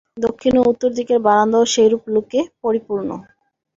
দক্ষিণ 0.19 0.53
ও 0.57 0.69
উত্তর 0.71 0.89
দিকের 0.97 1.19
বারান্দাও 1.21 1.71
সেইরূপ 1.73 2.03
লোকে 2.13 2.39
পরিপূর্ণ। 2.61 3.09